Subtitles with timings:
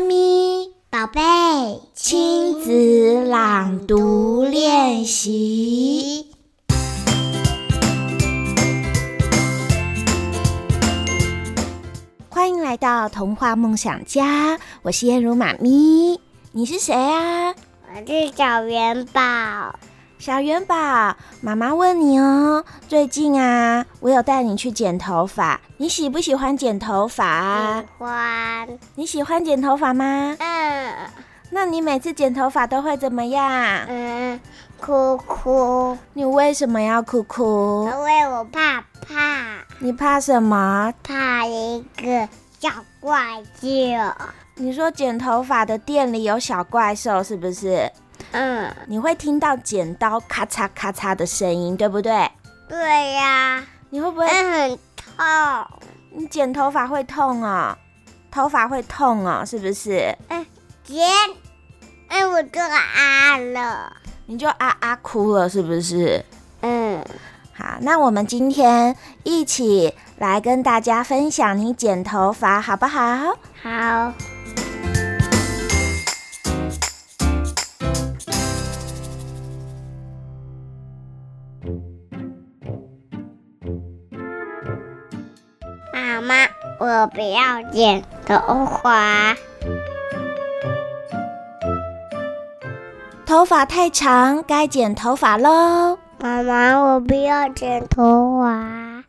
[0.00, 1.20] 妈咪，宝贝，
[1.94, 6.26] 亲子朗读练习。
[12.30, 16.18] 欢迎来到童话梦想家，我是燕如妈咪。
[16.52, 17.54] 你是谁啊？
[17.94, 19.20] 我是小元宝。
[20.20, 27.80] 小元宝，妈妈问你哦，最近啊，我有带你去剪头发，你喜不喜欢剪头发？
[27.80, 28.68] 喜欢。
[28.96, 30.36] 你喜欢剪头发吗？
[30.38, 30.94] 嗯。
[31.52, 33.86] 那你每次剪头发都会怎么样？
[33.88, 34.38] 嗯，
[34.78, 35.96] 哭哭。
[36.12, 37.88] 你为什么要哭哭？
[37.90, 39.64] 因为我怕怕。
[39.78, 40.92] 你怕什么？
[41.02, 42.68] 怕一个小
[43.00, 43.66] 怪兽。
[44.56, 47.90] 你说剪头发的店里有小怪兽是不是？
[48.32, 52.30] 嗯，你会听到剪刀咔嚓咔嚓的声音，对不对？
[52.68, 53.66] 对呀、啊。
[53.90, 54.26] 你会不会？
[54.26, 55.80] 很痛。
[56.12, 57.76] 你剪头发会痛哦，
[58.30, 60.16] 头发会痛哦，是不是？
[60.28, 60.46] 嗯，
[60.84, 61.06] 剪，
[62.08, 63.92] 哎，我就啊了。
[64.26, 66.24] 你就啊啊哭了，是不是？
[66.60, 67.04] 嗯。
[67.52, 73.36] 好，那我们今天一起来跟大家分享你剪头发，好不好？
[73.62, 74.12] 好。
[85.92, 86.34] 妈妈，
[86.78, 89.36] 我不要剪头发。
[93.26, 95.98] 头发太长，该剪头发喽。
[96.18, 99.04] 妈妈，我不要剪头发。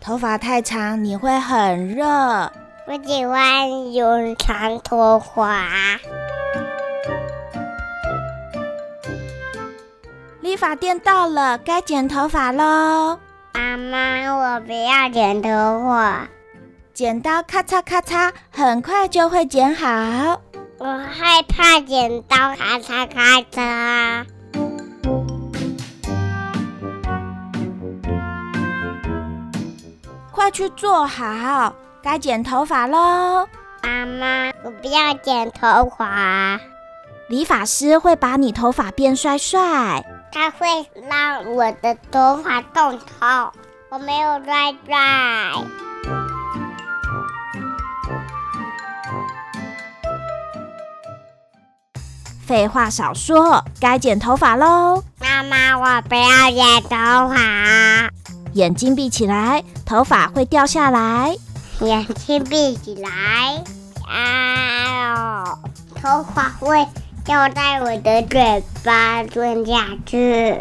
[0.00, 2.04] 头发太长，你会很热。
[2.86, 5.68] 我喜欢有长头发。
[10.52, 13.18] 理发店到了，该剪头发喽。
[13.54, 16.28] 妈妈，我不要剪头发。
[16.92, 19.88] 剪刀咔嚓咔嚓，很快就会剪好。
[20.76, 24.26] 我害怕剪刀咔嚓咔嚓。
[30.30, 33.48] 快去坐好，该剪头发喽。
[33.82, 36.60] 妈妈，我不要剪头发。
[37.30, 40.04] 理发师会把你头发变帅帅。
[40.32, 40.66] 他会
[41.08, 43.52] 让我的头发动头，
[43.90, 44.98] 我没有拽拽。
[52.46, 55.04] 废话少说，该剪头发喽。
[55.20, 58.10] 妈妈，我不要剪头发。
[58.54, 61.36] 眼睛闭起来，头发会掉下来。
[61.80, 63.62] 眼睛闭起来，
[64.08, 65.44] 啊，
[65.94, 66.86] 头发会
[67.24, 70.60] 掉在我的嘴巴吞下去。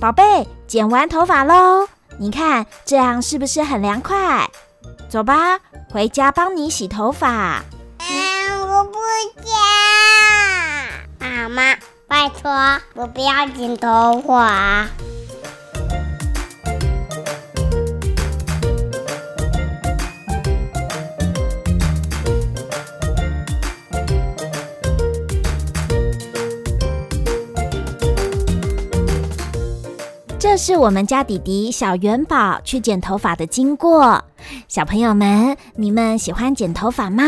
[0.00, 1.86] 宝贝，剪完头发喽。
[2.18, 4.48] 你看这样是不是很凉快？
[5.08, 5.60] 走吧，
[5.90, 7.62] 回家帮你洗头发。
[7.98, 8.98] 嗯，我不
[9.42, 9.52] 剪。
[11.18, 11.76] 妈妈，
[12.08, 12.50] 拜托，
[12.94, 14.86] 我不要剪头发。
[30.48, 34.22] 这是我们家弟弟小元宝去剪头发的经过。
[34.68, 37.24] 小朋友们，你们喜欢剪头发吗？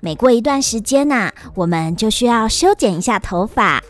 [0.00, 3.82] 每过一段时间呐，我们就需要修剪一下头发。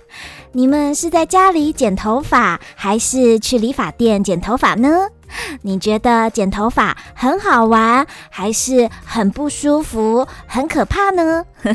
[0.52, 5.06] 你们是在家里剪头发，还是去理发店剪头发呢？
[5.62, 11.44] 你觉得剪头发很好玩，还是很不舒服、很可怕呢？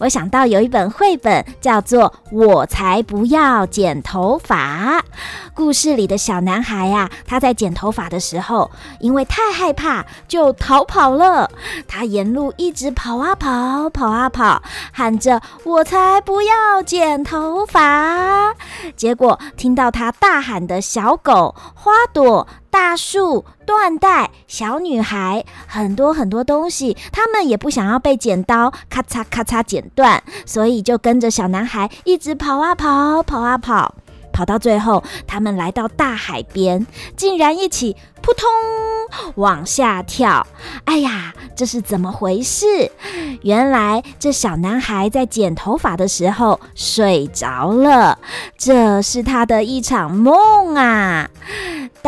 [0.00, 4.98] 我想到有一本绘本叫做《我才不要剪头发》。
[5.54, 8.70] 故事里的小男孩呀，他在剪头发的时候，
[9.00, 11.50] 因为太害怕，就逃跑了。
[11.88, 18.54] 他沿路一直跑啊跑，跑啊跑，喊着“我才不要剪头发”。
[18.96, 22.46] 结果听到他大喊的小狗、花朵。
[22.76, 33.94] 大树、缎带、小女孩，很多很多东西，他们也不想要被剪刀咔嚓咔嚓剪断，所以就跟着小男孩一直跑啊跑，跑啊跑。
[34.30, 36.86] 跑到最后，他们来到大海边，
[37.16, 38.46] 竟然一起扑通
[39.36, 40.46] 往下跳。
[40.84, 42.66] 哎呀，这是怎么回事？
[43.40, 48.18] 原来这小男孩在剪头发的时候睡着了，
[48.58, 51.30] 这是他的一场梦啊！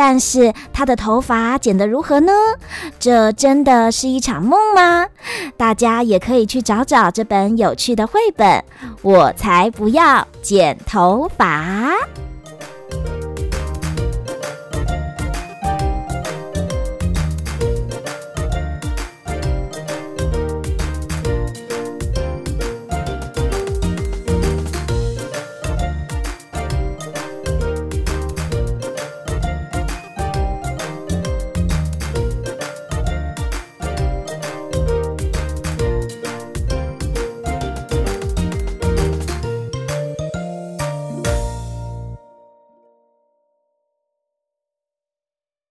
[0.01, 2.31] 但是他的头发剪得如何呢？
[2.97, 5.05] 这真的是一场梦吗？
[5.57, 8.63] 大家也可以去找找这本有趣的绘本，
[9.01, 11.91] 我才不要剪头发。